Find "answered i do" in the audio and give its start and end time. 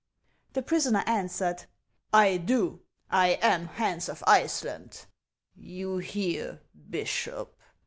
1.05-2.81